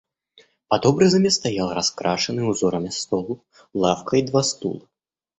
Под 0.67 0.87
образами 0.87 1.27
стоял 1.27 1.75
раскрашенный 1.75 2.49
узорами 2.49 2.89
стол, 2.89 3.43
лавка 3.75 4.17
и 4.17 4.23
два 4.23 4.41
стула. 4.41 4.81